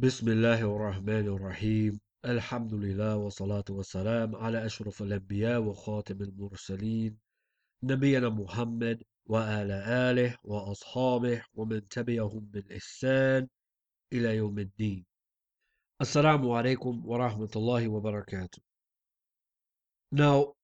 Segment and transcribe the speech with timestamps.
[0.00, 2.00] بسم الله الرحمن الرحيم.
[2.24, 7.18] الحمد لله والصلاة والسلام على أشرف الأنبياء وخاتم المرسلين.
[7.82, 9.70] نبينا محمد وآل
[10.08, 13.48] آله وأصحابه ومن تبعهم بالإحسان
[14.12, 15.04] إلى يوم الدين.
[16.00, 18.62] السلام عليكم ورحمة الله وبركاته.
[20.12, 20.54] Now,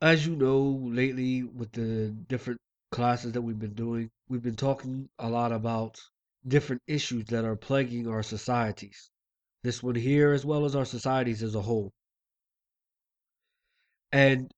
[0.00, 2.60] as you know, lately with the different
[2.92, 5.98] classes that we've been doing, we've been talking a lot about
[6.46, 9.10] different issues that are plaguing our societies.
[9.62, 11.92] This one here, as well as our societies as a whole.
[14.10, 14.50] And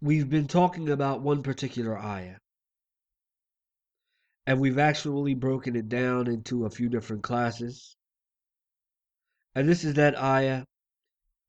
[0.00, 2.36] we've been talking about one particular ayah.
[4.46, 7.96] And we've actually broken it down into a few different classes.
[9.54, 10.64] And this is that ayah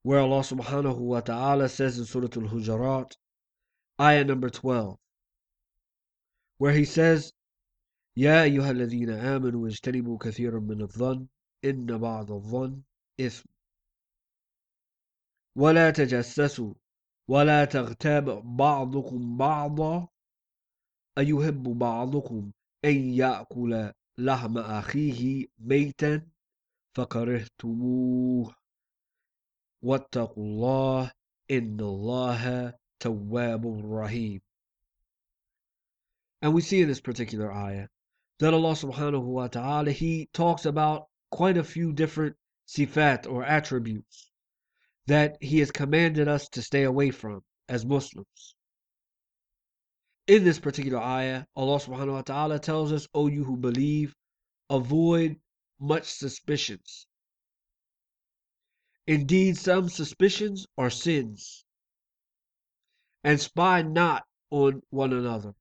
[0.03, 3.11] where Allah subhanahu wa ta'ala says in Surah Al Hujarat,
[3.99, 4.97] ayah number 12,
[6.57, 7.31] where He says,
[8.17, 11.27] يا أيها الذين آمنوا اجتنبوا كثيرا من الظن
[11.65, 12.83] إن بعض الظن
[13.19, 13.49] إثم.
[15.57, 16.73] ولا تجسسوا
[17.27, 20.07] ولا تغتاب بعضكم بعضا
[21.17, 22.51] أيحب بعضكم
[22.85, 26.27] أن يأكل لحم أخيه ميتا
[26.97, 28.55] فكرهتموه.
[29.83, 31.11] واتقوا الله
[31.51, 34.41] إن الله تواب رحيم.
[36.41, 37.87] And we see in this particular ayah
[38.39, 42.35] that Allah subhanahu wa ta'ala He talks about quite a few different
[42.67, 44.31] sifat or attributes
[45.07, 48.55] that He has commanded us to stay away from as Muslims.
[50.27, 54.15] In this particular ayah, Allah subhanahu wa ta'ala tells us, O you who believe,
[54.69, 55.39] avoid
[55.79, 57.07] much suspicions.
[59.07, 61.63] Indeed, some suspicions are sins.
[63.23, 65.53] And spy not on one another.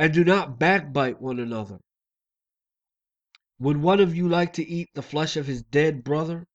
[0.00, 1.78] And do not backbite one another.
[3.58, 6.46] Would one of you like to eat the flesh of his dead brother?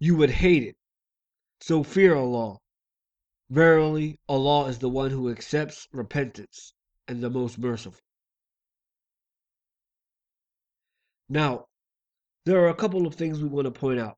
[0.00, 0.74] You would hate it.
[1.60, 2.56] So fear Allah.
[3.50, 6.74] Verily, Allah is the one who accepts repentance
[7.06, 8.00] and the most merciful.
[11.28, 11.66] Now,
[12.46, 14.16] there are a couple of things we want to point out.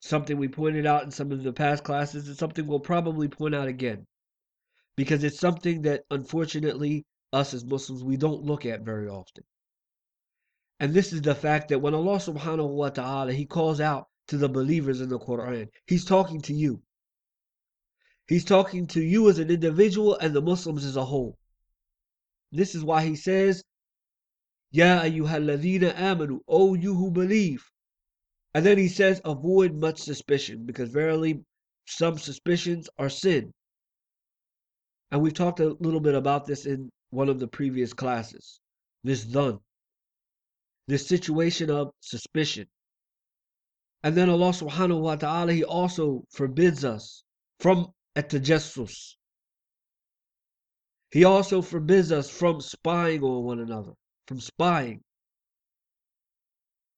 [0.00, 3.54] Something we pointed out in some of the past classes, and something we'll probably point
[3.54, 4.06] out again.
[4.96, 9.44] Because it's something that, unfortunately, us as Muslims, we don't look at very often.
[10.80, 14.36] And this is the fact that when Allah subhanahu wa ta'ala, He calls out to
[14.36, 16.82] the believers in the Quran, He's talking to you.
[18.28, 21.38] He's talking to you as an individual and the Muslims as a whole.
[22.52, 23.64] This is why He says,
[24.70, 27.64] Ya ayyuhalladhina amanu, O you who believe.
[28.54, 31.40] And then He says, avoid much suspicion, because verily
[31.86, 33.52] some suspicions are sin.
[35.10, 38.60] And we've talked a little bit about this in one of the previous classes.
[39.04, 39.60] This done
[40.88, 42.66] this situation of suspicion.
[44.02, 47.22] And then Allah subhanahu wa ta'ala, He also forbids us
[47.60, 49.14] from at-tajassus.
[51.10, 53.92] He also forbids us from spying on one another,
[54.26, 55.02] from spying.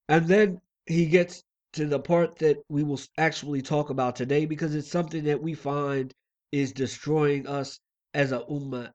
[0.09, 1.43] And then He gets
[1.73, 5.55] to the part that we will actually talk about today because it's something that we
[5.55, 6.15] find
[6.53, 7.81] is destroying us
[8.15, 8.91] as a ummah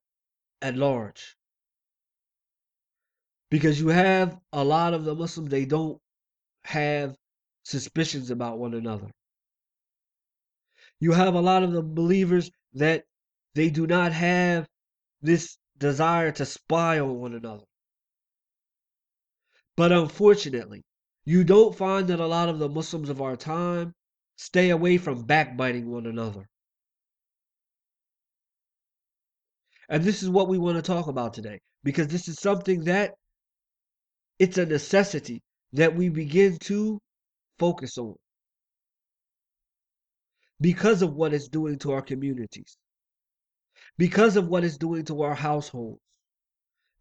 [0.61, 1.35] at large
[3.49, 5.99] because you have a lot of the Muslims, they don't
[6.65, 7.15] have
[7.63, 9.07] suspicions about one another.
[10.99, 13.05] You have a lot of the believers that
[13.53, 14.67] they do not have
[15.21, 17.65] this desire to spy on one another.
[19.77, 20.83] But unfortunately,
[21.25, 23.93] you don't find that a lot of the Muslims of our time
[24.37, 26.47] stay away from backbiting one another.
[29.89, 33.13] And this is what we want to talk about today because this is something that
[34.39, 35.41] it's a necessity
[35.73, 36.99] that we begin to
[37.59, 38.15] focus on
[40.61, 42.77] because of what it's doing to our communities,
[43.97, 45.99] because of what it's doing to our households,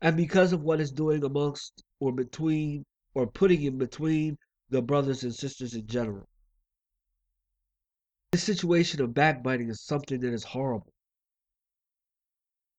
[0.01, 2.84] and because of what it's doing amongst or between
[3.15, 4.36] or putting in between
[4.71, 6.27] the brothers and sisters in general.
[8.33, 10.94] This situation of backbiting is something that is horrible.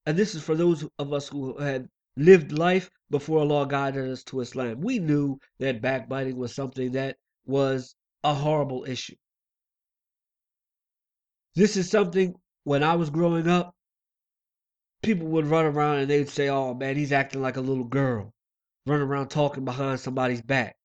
[0.06, 4.24] And this is for those of us who had lived life before Allah guided us
[4.26, 4.82] to Islam.
[4.82, 9.16] We knew that backbiting was something that was a horrible issue.
[11.56, 13.74] This is something when I was growing up,
[15.02, 18.34] people would run around and they'd say, Oh man, he's acting like a little girl,
[18.86, 20.76] running around talking behind somebody's back.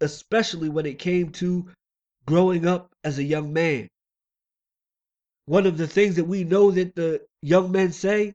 [0.00, 1.68] Especially when it came to
[2.26, 3.88] growing up as a young man.
[5.46, 8.34] One of the things that we know that the young men say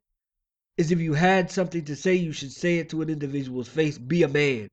[0.78, 3.98] is if you had something to say, you should say it to an individual's face.
[3.98, 4.70] Be a man.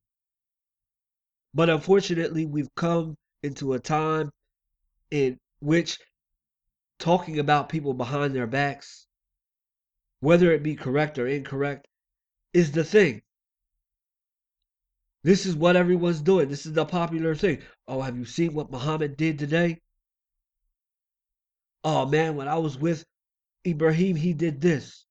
[1.52, 4.31] But unfortunately, we've come into a time
[5.11, 5.99] in which
[6.99, 9.06] talking about people behind their backs,
[10.20, 11.87] whether it be correct or incorrect,
[12.52, 13.23] is the thing.
[15.25, 16.49] This is what everyone's doing.
[16.49, 17.62] This is the popular thing.
[17.88, 19.81] Oh, have you seen what Muhammad did today?
[21.85, 23.05] Oh man, when I was with
[23.67, 25.05] Ibrahim, he did this.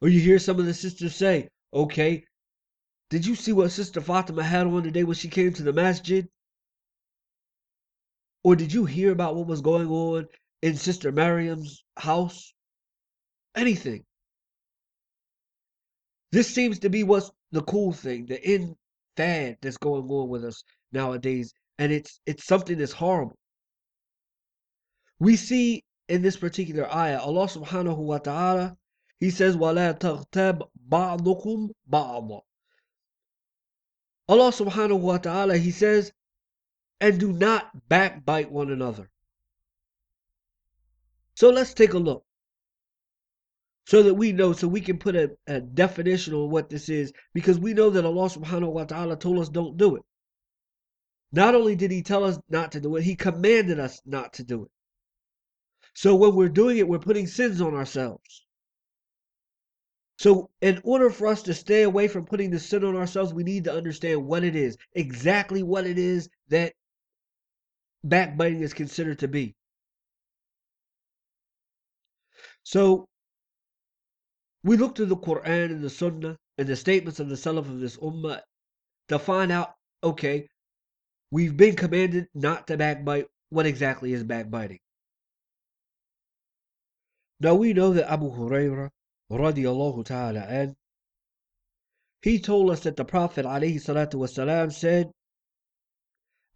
[0.00, 2.24] Or you hear some of the sisters say, okay,
[3.10, 6.28] did you see what Sister Fatima had on today when she came to the masjid?
[8.42, 10.26] Or did you hear about what was going on
[10.62, 12.52] in Sister Miriam's house?
[13.56, 14.04] Anything.
[16.32, 18.76] This seems to be what's the cool thing, the in
[19.16, 20.62] fad that's going on with us
[20.92, 21.54] nowadays.
[21.78, 23.38] And it's it's something that's horrible.
[25.23, 28.77] We see in this particular ayah, Allah subhanahu wa ta'ala,
[29.19, 32.41] He says, وَلَا تَغْتَبْ بَعْضُكُمْ بَعْضًا
[34.29, 36.13] Allah subhanahu wa ta'ala, He says,
[37.01, 39.09] and do not backbite one another.
[41.35, 42.25] So let's take a look
[43.85, 47.11] so that we know, so we can put a, a definition on what this is,
[47.33, 50.03] because we know that Allah subhanahu wa ta'ala told us don't do it.
[51.31, 54.43] Not only did He tell us not to do it, He commanded us not to
[54.43, 54.71] do it.
[55.94, 58.44] So when we're doing it, we're putting sins on ourselves.
[60.18, 63.42] So, in order for us to stay away from putting the sin on ourselves, we
[63.42, 66.72] need to understand what it is, exactly what it is that
[68.04, 69.56] backbiting is considered to be.
[72.62, 73.08] So,
[74.62, 77.80] we look to the Quran and the Sunnah and the statements of the Salaf of
[77.80, 78.40] this Ummah
[79.08, 80.48] to find out okay,
[81.30, 83.26] we've been commanded not to backbite.
[83.48, 84.78] What exactly is backbiting?
[87.40, 88.90] Now, we know that Abu Hurairah
[89.30, 90.76] radiallahu ta'ala and
[92.22, 95.10] he told us that the Prophet alayhi salatu wasalam said,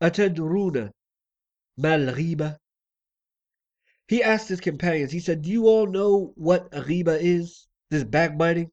[0.00, 0.90] Atadruna
[1.76, 2.56] mal ghiba.
[4.06, 7.66] He asked his companions, he said, Do you all know what ghiba is?
[7.90, 8.70] This backbiting?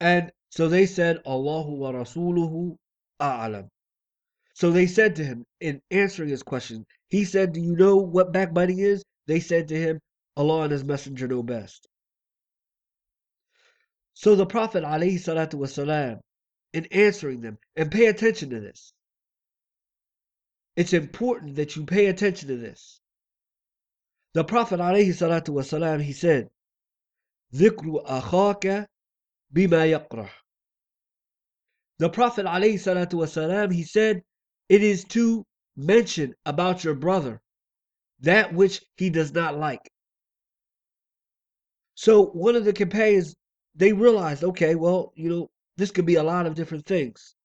[0.00, 2.76] And so they said, Allahu wa Rasuluhu
[3.20, 3.68] a'lam.
[4.54, 8.32] So they said to him, in answering his question, he said, Do you know what
[8.32, 9.04] backbiting is?
[9.27, 9.99] They said to him,
[10.37, 11.87] Allah and His Messenger know best.
[14.13, 16.19] So the Prophet والسلام,
[16.73, 18.93] in answering them, and pay attention to this.
[20.75, 23.01] It's important that you pay attention to this.
[24.33, 26.49] The Prophet والسلام, he said,
[27.53, 28.87] ذكر أخاك
[29.53, 30.31] بما يقرح.
[31.99, 34.23] The Prophet والسلام, he said,
[34.69, 35.45] it is to
[35.75, 37.41] mention about your brother
[38.21, 39.91] that which he does not like.
[41.95, 43.35] So one of the companions,
[43.75, 47.35] they realized, okay, well, you know, this could be a lot of different things.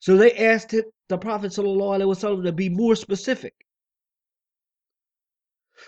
[0.00, 3.54] So they asked it, the Prophet ﷺ to be more specific.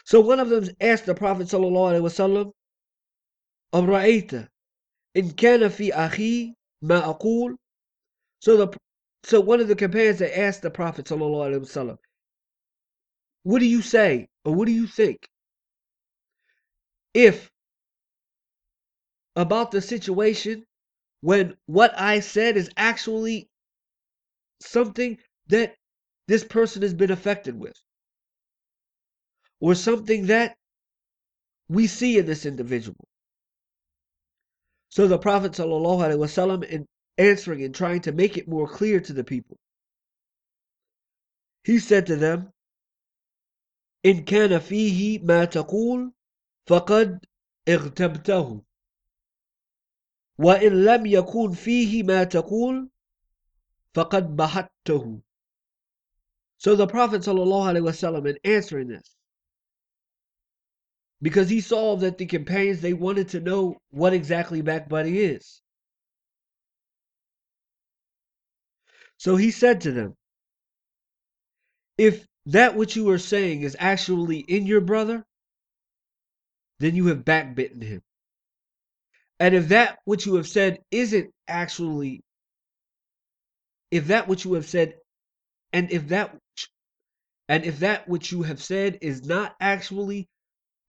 [0.04, 2.52] So one of them asked the Prophet ﷺ,
[3.74, 4.48] أَرَأَيْتَ
[5.16, 7.56] إِنْ كَانَ فِي أَخِي مَا أَقُولُ
[8.40, 8.78] So the
[9.24, 11.98] so one of the companions they asked the Prophet ﷺ,
[13.43, 15.27] what do you say or what do you think
[17.13, 17.51] if
[19.35, 20.65] about the situation
[21.21, 23.47] when what I said is actually
[24.61, 25.75] something that
[26.27, 27.75] this person has been affected with,
[29.59, 30.55] or something that
[31.69, 33.07] we see in this individual.
[34.89, 36.85] So the Prophet ﷺ, in
[37.17, 39.57] answering and trying to make it more clear to the people,
[41.63, 42.51] he said to them,
[44.06, 46.12] إن كان فيه ما تقول
[46.66, 47.24] فقد
[47.68, 48.62] اغتبته
[50.38, 52.90] وإن لم يكن فيه ما تقول
[53.94, 55.20] فقد بحته
[56.60, 59.14] So the Prophet ﷺ in answering this,
[61.22, 65.62] because he saw that the companions, they wanted to know what exactly backbiting is.
[69.18, 70.16] So he said to them,
[71.96, 75.23] if that which you are saying is actually in your brother,
[76.79, 78.01] then you have backbitten him.
[79.39, 82.21] And if that which you have said isn't actually,
[83.91, 84.95] if that which you have said,
[85.71, 86.37] and if that,
[87.49, 90.27] and if that which you have said is not actually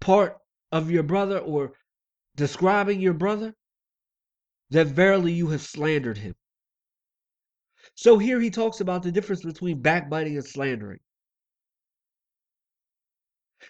[0.00, 0.36] part
[0.72, 1.72] of your brother or
[2.36, 3.54] describing your brother,
[4.70, 6.34] then verily you have slandered him.
[7.94, 11.00] So here he talks about the difference between backbiting and slandering.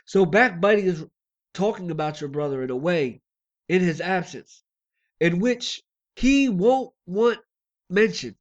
[0.04, 1.04] So backbiting is
[1.52, 3.22] talking about your brother in a way
[3.68, 4.62] in his absence
[5.20, 5.82] in which
[6.16, 7.38] he won't want
[7.88, 8.36] mentioned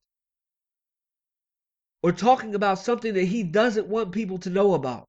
[2.02, 5.08] or talking about something that he doesn't want people to know about.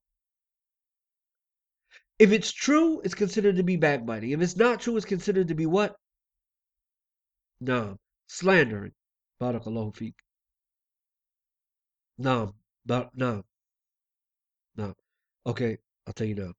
[2.17, 4.31] If it's true, it's considered to be backbiting.
[4.31, 5.97] If it's not true, it's considered to be what?
[7.59, 7.97] No,
[8.27, 8.93] slandering.
[9.41, 10.13] Barakallahu feek.
[12.17, 13.43] No, no, no.
[15.45, 16.53] Okay, Now.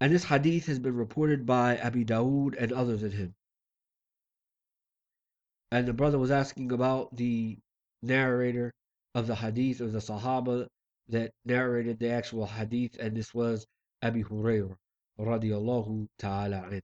[0.00, 3.34] And this hadith has been reported by Abi Dawood and others in him.
[5.70, 7.58] And the brother was asking about the
[8.02, 8.72] narrator
[9.14, 10.68] of the hadith of the Sahaba
[11.08, 13.66] that narrated the actual hadith, and this was
[14.02, 14.76] Abi Hurairah
[15.18, 16.80] radiallahu ta'ala.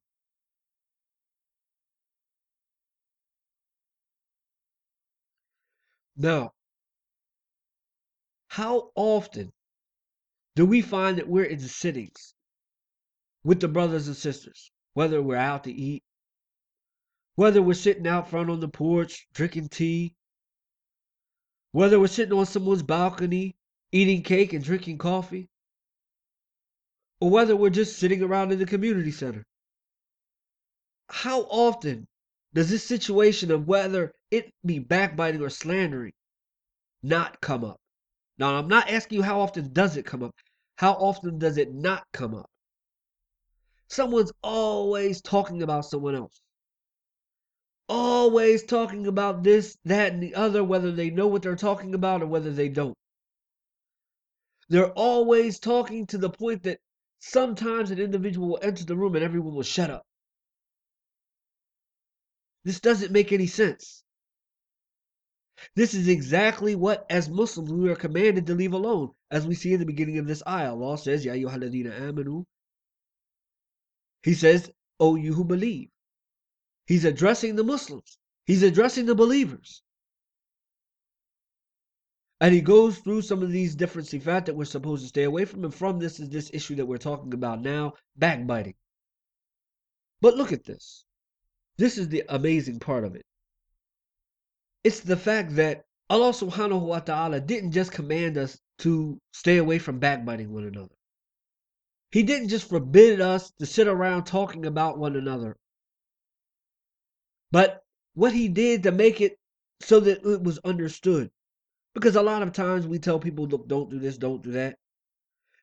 [6.16, 6.52] Now,
[8.48, 9.52] how often
[10.56, 12.34] do we find that we're in the sittings
[13.42, 16.02] with the brothers and sisters, whether we're out to eat,
[17.34, 20.14] whether we're sitting out front on the porch drinking tea,
[21.72, 23.56] whether we're sitting on someone's balcony
[23.90, 25.48] eating cake and drinking coffee,
[27.20, 29.44] or whether we're just sitting around in the community center.
[31.08, 32.06] How often
[32.54, 36.12] does this situation of whether it be backbiting or slandering
[37.02, 37.80] not come up?
[38.38, 40.34] Now, I'm not asking you how often does it come up.
[40.76, 42.50] How often does it not come up?
[43.88, 46.40] Someone's always talking about someone else.
[47.88, 52.22] Always talking about this, that, and the other, whether they know what they're talking about
[52.22, 52.96] or whether they don't.
[54.68, 56.80] They're always talking to the point that
[57.18, 60.02] sometimes an individual will enter the room and everyone will shut up.
[62.64, 64.03] This doesn't make any sense.
[65.74, 69.10] This is exactly what, as Muslims, we are commanded to leave alone.
[69.30, 72.44] As we see in the beginning of this ayah, Allah says, Ya ayyuhalladhina amanu.
[74.22, 75.88] He says, O you who believe.
[76.86, 78.18] He's addressing the Muslims.
[78.46, 79.82] He's addressing the believers.
[82.40, 85.44] And he goes through some of these different sifat that we're supposed to stay away
[85.44, 85.64] from.
[85.64, 88.74] And from this is this issue that we're talking about now backbiting.
[90.20, 91.04] But look at this.
[91.76, 93.24] This is the amazing part of it.
[94.84, 99.78] It's the fact that Allah subhanahu wa ta'ala didn't just command us to stay away
[99.78, 100.94] from backbiting one another.
[102.12, 105.56] He didn't just forbid us to sit around talking about one another.
[107.50, 109.38] But what he did to make it
[109.80, 111.30] so that it was understood
[111.94, 114.78] because a lot of times we tell people, look, don't do this, don't do that.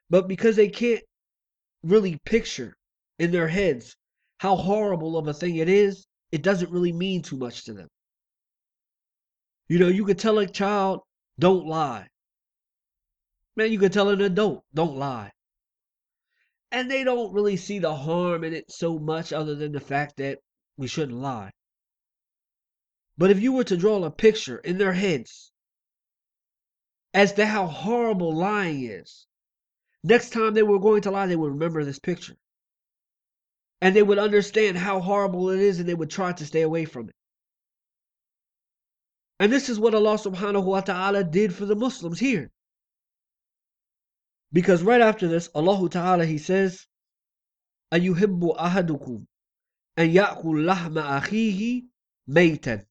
[0.10, 1.04] But because they can't
[1.84, 2.76] really picture
[3.20, 3.96] in their heads
[4.40, 7.88] how horrible of a thing it is, it doesn't really mean too much to them.
[9.72, 11.00] You know, you could tell a child,
[11.40, 12.10] don't lie.
[13.56, 15.32] Man, you could tell an adult, don't lie.
[16.74, 20.18] And they don't really see the harm in it so much other than the fact
[20.18, 20.40] that
[20.76, 21.52] we shouldn't lie.
[23.18, 25.54] But if you were to draw a picture in their heads
[27.14, 29.26] as to how horrible lying is.
[30.04, 32.36] Next time they were going to lie, they would remember this picture.
[33.80, 36.84] And they would understand how horrible it is and they would try to stay away
[36.84, 37.16] from it.
[39.41, 42.51] And this is what Allah subhanahu wa ta'ala did for the Muslims here.
[44.53, 46.87] Because right after this, Allah Ta'ala He says,
[47.93, 49.27] أَيُحِبُّ أَحَدُكُمْ
[49.99, 51.85] أَن يَأْكُلْ لَحْمَ أَخِيهِ
[52.29, 52.87] مَيْتًا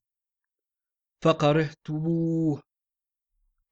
[1.22, 2.62] فَقَرِهْتُمُوهُ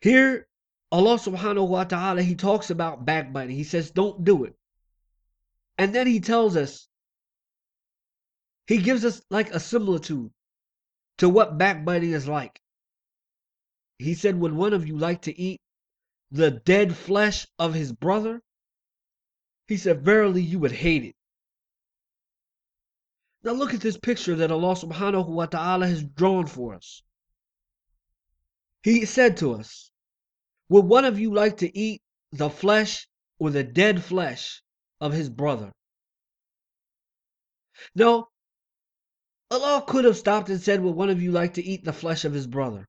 [0.04, 0.48] here,
[0.92, 3.56] Allah subhanahu wa ta'ala, He talks about backbiting.
[3.56, 4.54] He says, don't do it.
[5.78, 6.90] And then He tells us,
[8.68, 10.30] He gives us like a similitude
[11.20, 12.60] to what backbiting is like.
[13.99, 15.61] He said, Would one of you like to eat
[16.31, 18.41] the dead flesh of his brother?
[19.67, 21.17] He said, Verily you would hate it.
[23.43, 27.03] Now look at this picture that Allah subhanahu wa ta'ala has drawn for us.
[28.83, 29.91] He said to us,
[30.69, 32.03] Would one of you like to eat
[32.33, 34.63] the flesh or the dead flesh
[35.01, 35.73] of his brother?
[37.95, 38.29] No,
[39.51, 42.25] Allah could have stopped and said, Would one of you like to eat the flesh
[42.25, 42.87] of his brother?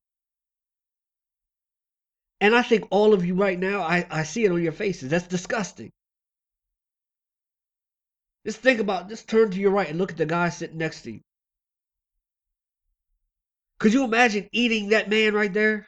[2.42, 5.10] And I think all of you right now, I, I see it on your faces.
[5.10, 5.92] That's disgusting.
[8.46, 11.02] Just think about, just turn to your right and look at the guy sitting next
[11.02, 11.22] to you.
[13.80, 15.88] Could you imagine eating that man right there?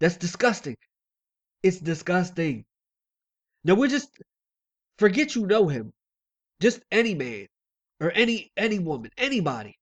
[0.00, 0.76] That's disgusting.
[1.62, 2.64] It's disgusting.
[3.64, 4.10] Now we're just
[4.98, 5.92] forget you know him.
[6.60, 7.46] Just any man
[8.00, 9.76] or any any woman, anybody.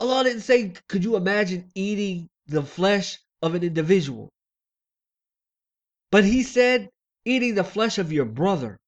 [0.00, 4.30] Allah didn't say, could you imagine eating the flesh of an individual?
[6.10, 6.88] But he said,
[7.24, 8.78] eating the flesh of your brother.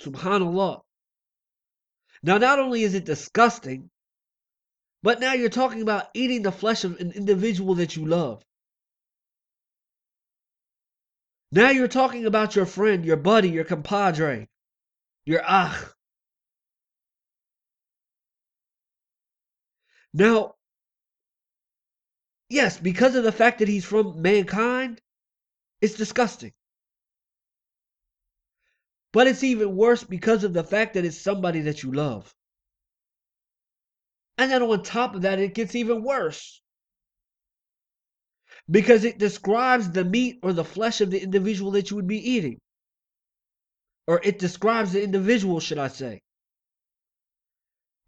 [0.00, 0.82] Subhanallah.
[2.22, 3.88] Now, not only is it disgusting,
[5.02, 8.42] but now you're talking about eating the flesh of an individual that you love.
[11.52, 14.48] Now you're talking about your friend, your buddy, your compadre,
[15.24, 15.94] your ach.
[20.14, 20.54] Now,
[22.48, 25.00] yes, because of the fact that he's from mankind,
[25.80, 26.52] it's disgusting.
[29.12, 32.34] But it's even worse because of the fact that it's somebody that you love.
[34.36, 36.62] And then on top of that, it gets even worse.
[38.70, 42.30] Because it describes the meat or the flesh of the individual that you would be
[42.30, 42.60] eating.
[44.06, 46.20] Or it describes the individual, should I say.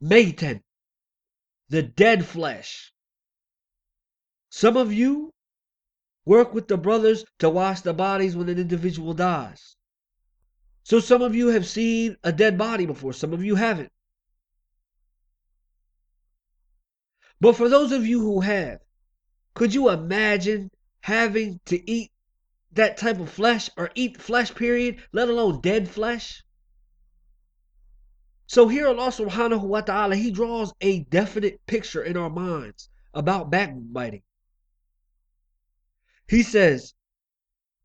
[0.02, 0.62] Maten,
[1.70, 2.92] the dead flesh.
[4.50, 5.32] Some of you
[6.24, 9.76] work with the brothers to wash the bodies when an individual dies.
[10.82, 13.92] So some of you have seen a dead body before, some of you haven't.
[17.40, 18.80] But for those of you who have,
[19.54, 22.10] could you imagine having to eat
[22.72, 26.42] that type of flesh or eat flesh, period, let alone dead flesh?
[28.50, 33.48] So here Allah subhanahu wa ta'ala, He draws a definite picture in our minds about
[33.48, 34.24] backbiting.
[36.28, 36.92] He says,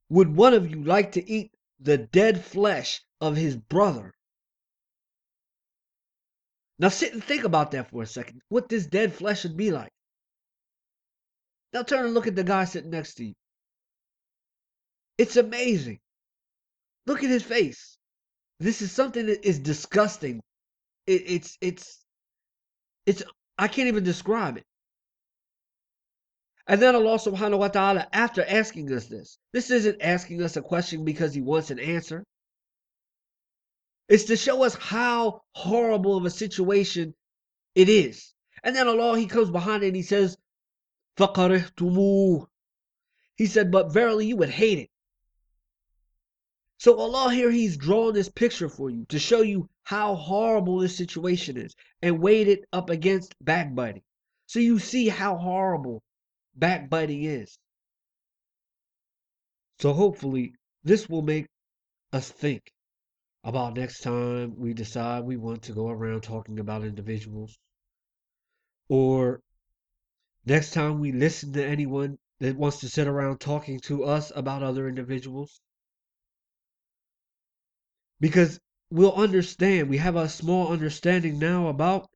[0.10, 4.15] Would one of you like to eat the dead flesh of his brother.
[6.79, 8.41] Now sit and think about that for a second.
[8.50, 9.93] What this dead flesh would be like.
[11.74, 13.36] Now turn and look at the guy sitting next to you.
[15.19, 16.00] It's amazing.
[17.05, 18.00] Look at his face.
[18.60, 20.41] This is something that is disgusting
[21.07, 22.04] It, it's it's
[23.07, 23.23] it's
[23.59, 24.64] I can't even describe it.
[26.66, 30.62] And then Allah subhanahu wa ta'ala, after asking us this, this isn't asking us a
[30.62, 32.25] question because He wants an answer.
[34.09, 37.14] It's to show us how horrible of a situation
[37.75, 38.32] it is.
[38.63, 40.36] And then Allah, He comes behind it and He says,
[41.17, 42.47] فَقَرِهْتُمُوهُ
[43.36, 44.91] He said, but verily you would hate it.
[46.77, 50.98] So Allah here, He's drawn this picture for you to show you how horrible this
[50.98, 54.03] situation is and weighed it up against backbiting.
[54.48, 56.03] So you see how horrible
[56.55, 57.57] backbiting is.
[59.79, 61.48] So hopefully, this will make
[62.14, 62.72] us think
[63.44, 67.57] about next time we decide we want to go around talking about individuals.
[68.90, 69.42] Or
[70.46, 74.64] next time we listen to anyone that wants to sit around talking to us about
[74.64, 75.61] other individuals.
[78.20, 82.10] Because we'll understand, we have a small understanding now about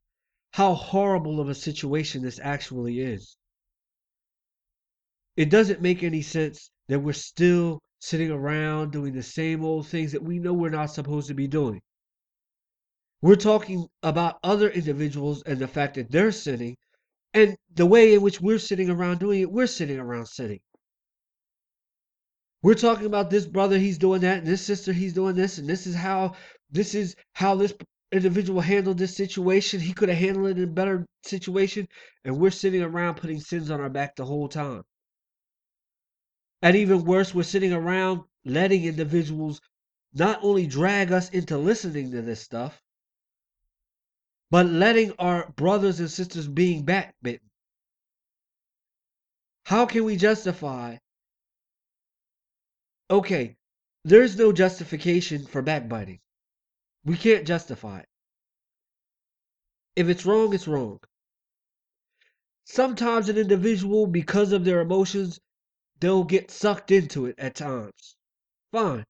[0.54, 3.38] how horrible of a situation this actually is.
[5.36, 10.12] It doesn't make any sense that we're still sitting around doing the same old things
[10.14, 11.82] that we know we're not supposed to be doing.
[13.22, 16.78] We're talking about other individuals and the fact that they're sinning,
[17.34, 20.62] and the way in which we're sitting around doing it, we're sitting around sinning.
[22.62, 25.68] We're talking about this brother, he's doing that, and this sister, he's doing this, and
[25.68, 26.36] this is how
[26.70, 27.74] this is how this
[28.12, 29.80] individual handled this situation.
[29.80, 31.88] He could have handled it in a better situation,
[32.26, 34.84] and we're sitting around putting sins on our back the whole time.
[36.62, 39.62] And even worse, we're sitting around letting individuals
[40.14, 42.82] not only drag us into listening to this stuff,
[44.52, 47.40] but letting our brothers and sisters being backbitten.
[49.66, 50.98] How can we justify?
[53.12, 53.58] Okay,
[54.04, 56.20] there's no justification for backbiting.
[57.06, 58.10] We can't justify it.
[59.96, 61.00] If it's wrong, it's wrong.
[62.66, 65.40] Sometimes an individual, because of their emotions,
[66.00, 68.16] they'll get sucked into it at times.
[68.72, 69.06] Fine.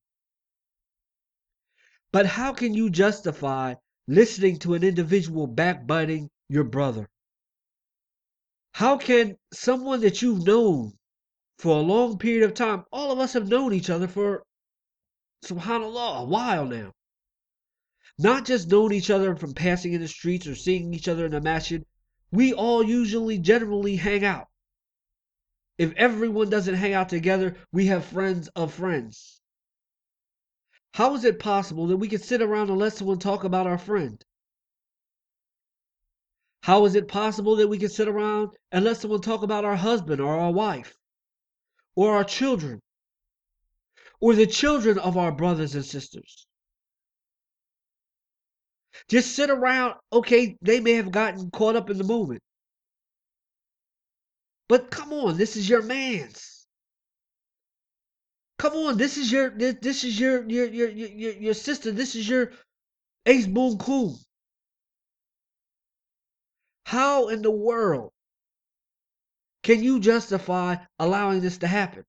[2.12, 3.75] But how can you justify
[4.07, 7.09] listening to an individual backbiting your brother?
[8.71, 10.93] How can someone that you've known
[11.59, 14.43] for a long period of time, all of us have known each other for,
[15.43, 16.93] subhanAllah, a while now.
[18.17, 21.31] Not just known each other from passing in the streets or seeing each other in
[21.31, 21.85] the masjid,
[22.31, 24.47] we all usually generally hang out.
[25.77, 29.41] If everyone doesn't hang out together, we have friends of friends.
[30.93, 33.77] How is it possible that we can sit around and let someone talk about our
[33.77, 34.23] friend?
[36.63, 39.75] How is it possible that we can sit around and let someone talk about our
[39.75, 40.98] husband or our wife
[41.95, 42.80] or our children
[44.21, 46.47] or the children of our brothers and sisters?
[49.08, 52.41] Just sit around, okay, they may have gotten caught up in the moment.
[54.67, 56.67] But come on, this is your man's.
[58.60, 61.91] Come on, this is your this, this is your your, your your your sister.
[61.91, 62.52] This is your
[63.25, 64.15] ace boon coon.
[66.86, 68.12] How in the world
[69.61, 72.05] can you justify allowing this to happen?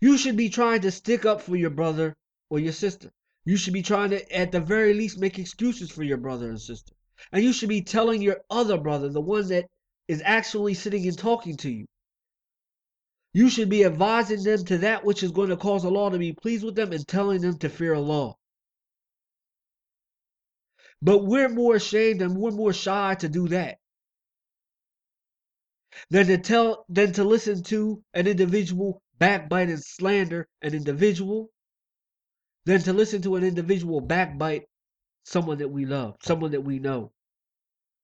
[0.00, 2.16] You should be trying to stick up for your brother
[2.48, 3.10] or your sister.
[3.44, 6.60] You should be trying to, at the very least, make excuses for your brother and
[6.60, 6.94] sister.
[7.32, 9.66] And you should be telling your other brother, the one that
[10.08, 11.86] is actually sitting and talking to you.
[13.32, 16.32] You should be advising them to that which is going to cause Allah to be
[16.32, 18.34] pleased with them and telling them to fear Allah.
[21.02, 23.79] But we're more ashamed and we're more shy to do that
[26.10, 31.50] than to tell than to listen to an individual backbite and slander an individual
[32.64, 34.64] than to listen to an individual backbite
[35.24, 37.12] someone that we love, someone that we know,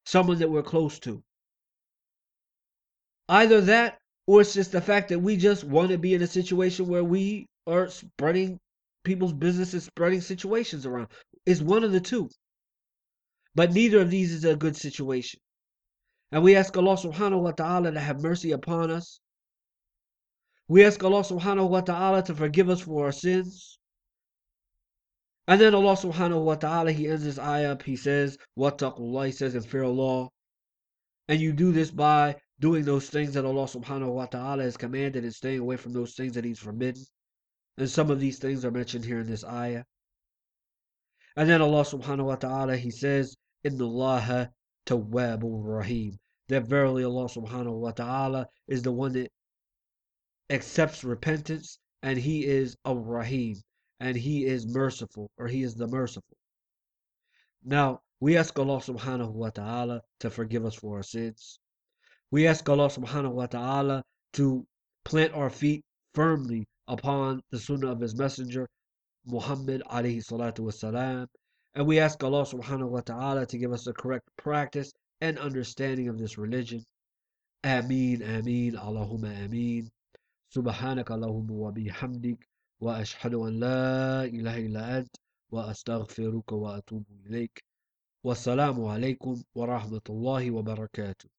[0.04, 1.22] someone that we're close to.
[3.28, 6.26] Either that or it's just the fact that we just want to be in a
[6.26, 8.58] situation where we are spreading
[9.04, 11.08] people's businesses, spreading situations around.
[11.44, 12.28] It's one of the two.
[13.54, 15.40] But neither of these is a good situation.
[16.32, 19.20] And we ask Allah subhanahu wa ta'ala to have mercy upon us.
[20.68, 23.78] We ask Allah subhanahu wa ta'ala to forgive us for our sins.
[25.46, 27.82] And then Allah subhanahu wa ta'ala, He ends this ayah up.
[27.82, 30.28] He says, Wattaqullah, He says, and fear Allah.
[31.28, 35.22] And you do this by doing those things that Allah subhanahu wa ta'ala has commanded
[35.22, 37.04] and staying away from those things that He's forbidden.
[37.78, 39.84] And some of these things are mentioned here in this ayah.
[41.36, 44.50] And then Allah subhanahu wa ta'ala, He says, Inna Allah
[44.86, 46.18] tawwabur rahim.
[46.48, 49.30] That verily Allah subhanahu wa ta'ala is the one that
[50.48, 53.56] accepts repentance and He is a rahim
[54.00, 56.36] and He is merciful or He is the merciful.
[57.64, 61.58] Now, we ask Allah subhanahu wa ta'ala to forgive us for our sins.
[62.30, 64.66] We ask Allah subhanahu wa ta'ala to
[65.04, 68.68] plant our feet firmly upon the sunnah of His Messenger,
[69.24, 71.26] Muhammad alayhi salatu wasalam.
[71.75, 76.07] And we ask Allah subhanahu wa ta'ala to give us the correct practice and understanding
[76.09, 76.83] of this religion.
[77.63, 79.91] Ameen, Ameen, Allahumma Ameen.
[80.53, 82.49] سبحانك اللهم وبحمدك
[82.81, 85.15] وأشهد أن لا إله إلا أنت
[85.51, 87.63] وأستغفرك وأتوب إليك
[88.23, 91.29] والسلام عليكم ورحمة الله وبركاته